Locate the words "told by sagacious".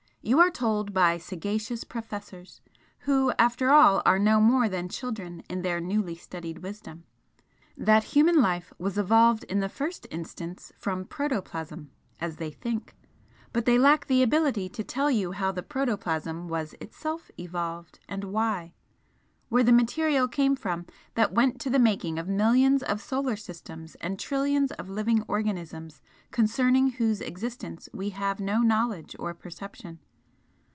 0.51-1.83